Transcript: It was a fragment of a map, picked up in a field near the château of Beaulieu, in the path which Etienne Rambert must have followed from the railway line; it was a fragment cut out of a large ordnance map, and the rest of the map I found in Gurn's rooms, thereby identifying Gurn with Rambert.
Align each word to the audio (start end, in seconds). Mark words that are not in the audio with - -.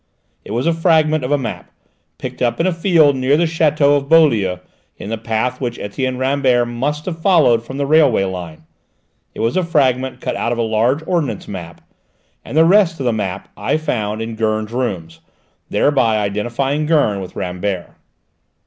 It 0.43 0.49
was 0.49 0.65
a 0.65 0.73
fragment 0.73 1.23
of 1.23 1.31
a 1.31 1.37
map, 1.37 1.69
picked 2.17 2.41
up 2.41 2.59
in 2.59 2.65
a 2.65 2.73
field 2.73 3.15
near 3.15 3.37
the 3.37 3.43
château 3.43 3.95
of 3.95 4.09
Beaulieu, 4.09 4.57
in 4.97 5.11
the 5.11 5.17
path 5.19 5.61
which 5.61 5.77
Etienne 5.77 6.17
Rambert 6.17 6.67
must 6.67 7.05
have 7.05 7.21
followed 7.21 7.63
from 7.63 7.77
the 7.77 7.85
railway 7.85 8.23
line; 8.23 8.63
it 9.35 9.41
was 9.41 9.55
a 9.55 9.61
fragment 9.63 10.19
cut 10.19 10.35
out 10.35 10.51
of 10.51 10.57
a 10.57 10.63
large 10.63 11.03
ordnance 11.05 11.47
map, 11.47 11.81
and 12.43 12.57
the 12.57 12.65
rest 12.65 12.99
of 12.99 13.05
the 13.05 13.13
map 13.13 13.49
I 13.55 13.77
found 13.77 14.23
in 14.23 14.33
Gurn's 14.35 14.71
rooms, 14.71 15.19
thereby 15.69 16.17
identifying 16.17 16.87
Gurn 16.87 17.21
with 17.21 17.35
Rambert. 17.35 17.93